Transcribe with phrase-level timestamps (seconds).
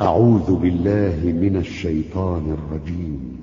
[0.00, 3.38] أعوذ بالله من الشيطان الرجيم.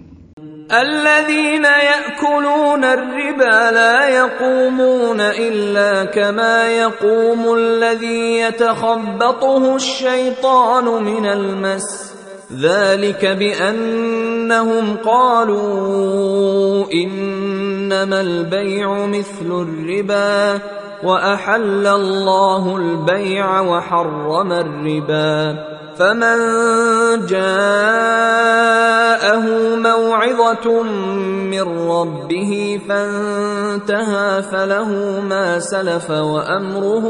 [0.72, 12.14] الذين يأكلون الربا لا يقومون إلا كما يقوم الذي يتخبطه الشيطان من المس.
[12.62, 20.60] ذلك بأنهم قالوا إنما البيع مثل الربا.
[21.04, 25.56] وأحل الله البيع وحرم الربا
[25.96, 26.38] فمن
[27.26, 28.56] جاءه
[29.76, 30.84] موعظة
[31.52, 37.06] من ربه فانتهى فله ما سلف وأمره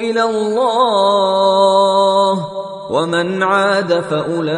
[0.00, 1.80] إلى الله
[2.90, 4.56] ومن عاد فأولئك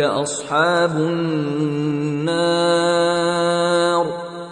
[0.00, 2.44] أصحاب النار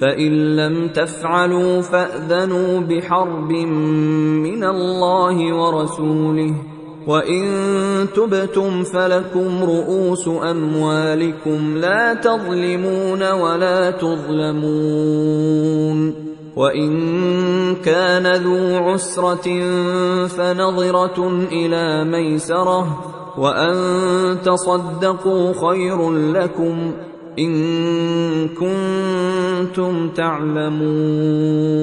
[0.00, 6.54] فإن لم تفعلوا فأذنوا بحرب من الله ورسوله
[7.06, 7.44] وإن
[8.14, 15.08] تبتم فلكم رؤوس أموالكم لا تظلمون ولا تظلمون
[16.56, 19.48] وإن كان ذو عسرة
[20.26, 23.04] فنظرة إلى ميسرة
[23.38, 23.76] وأن
[24.44, 26.92] تصدقوا خير لكم
[27.38, 31.78] إن كنتم تعلمون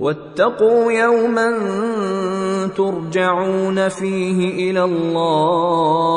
[0.00, 1.58] واتقوا يوما
[2.76, 6.10] ترجعون فيه إلى الله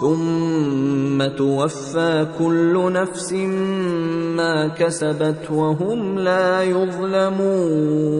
[0.00, 3.32] ثم توفى كل نفس
[4.36, 8.18] ما كسبت وهم لا يظلمون